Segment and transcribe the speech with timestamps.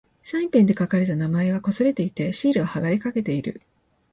[0.23, 3.61] サインペンで書かれた名前は掠れていて、シールは剥がれかけている。